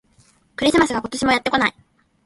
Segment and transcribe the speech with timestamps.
[0.55, 1.75] クリスマスが、今年もやってこない